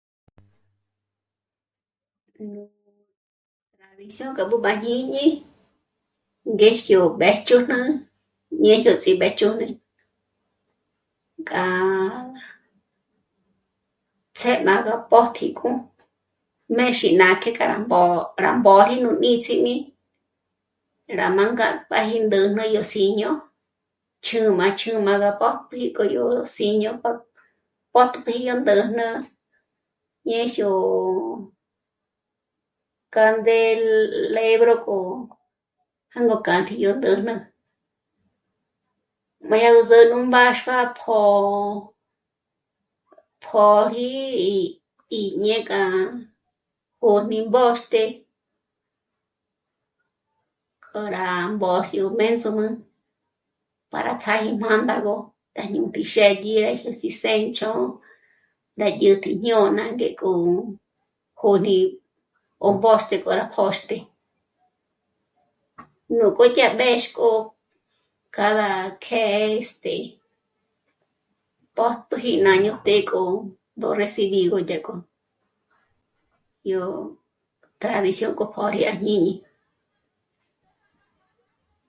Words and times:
Nú 2.53 2.63
mbári 3.77 4.07
sà'k'a 4.17 4.43
b'ǚb'ü 4.51 4.69
à 4.71 4.73
jñíñi 4.83 5.25
ngéjyo 6.53 6.99
mbéjch'ǘjnu, 7.17 7.79
ñéjyo 8.63 8.91
ts'ímbéjch'ǘjnü 9.01 9.67
k'a... 11.49 11.63
ts'é 14.37 14.53
má 14.65 14.75
ró 14.85 14.93
pójt'ik'o 15.11 15.69
m'ézhi 16.75 17.09
k'a 17.41 17.51
kâ'a 17.57 17.65
rá 17.71 17.77
mbó'o 17.85 18.17
rá 18.43 18.51
mbóri 18.59 18.95
nú 19.03 19.09
níts'ími 19.21 19.75
rá 21.17 21.27
mânga 21.37 21.67
pë́pji 21.89 22.17
ndäjnä 22.25 22.63
yó 22.75 22.81
s'íño 22.91 23.29
chjǚm'a, 24.25 24.67
ch 24.79 24.79
ǚjm'a 24.89 25.13
rá 25.23 25.31
pö́jp'i 25.41 25.81
k'o 25.95 26.03
yó 26.15 26.23
s'íño, 26.55 26.91
pö́'tp'iji 27.93 28.41
yó 28.47 28.55
ndä̂jnä 28.61 29.07
ñéjyo 30.27 30.69
ó 30.69 31.49
candelebro 33.15 34.75
k'o 34.85 34.97
jângo 36.13 36.37
kjâtji 36.45 36.75
yó 36.83 36.91
ndä̂jnä. 36.99 37.33
Má 39.49 39.55
dya 39.59 39.69
nú 39.73 39.81
zû'u 39.89 40.05
nú 40.09 40.17
mbáxua 40.29 40.79
pjó'o... 40.97 41.45
pjôji 43.43 44.15
y... 44.53 44.55
y... 45.19 45.21
ñék'a 45.43 45.81
pö́jni 47.01 47.39
mbôxte 47.47 48.01
k'o 50.83 51.01
rá 51.15 51.25
mbójyo 51.53 52.03
mbéndzuma 52.11 52.67
para 53.91 54.13
ts'áji 54.21 54.49
mândagö 54.61 55.15
rá 55.57 55.63
ñút'i 55.73 56.01
xë́dyi 56.13 56.53
jés'i 56.83 57.09
sénch'o, 57.21 57.71
rá 58.79 58.87
dyä̀tji 58.99 59.31
jñôna 59.43 59.83
ngék'o 59.95 60.31
jôrí 61.41 61.79
o 62.67 62.67
pjôxte 62.81 63.15
k'o 63.23 63.31
rá 63.39 63.45
pjôxte. 63.53 63.97
Núkjo 66.17 66.45
yá 66.57 66.67
b'éxk'o 66.79 67.29
cada 68.35 68.69
que... 69.03 69.21
este... 69.57 69.95
pjôjpjuji 71.75 72.33
ná 72.45 72.53
ñó 72.63 72.73
të́'ë 72.85 73.07
k'o 73.09 73.93
recibigö 73.99 74.57
ngék'o 74.63 74.93
yó 76.71 76.83
tradición 77.81 78.31
por 78.37 78.37
k'o 78.37 78.45
pjôri 78.53 78.79
à 78.91 78.93
jñíñi 79.01 79.33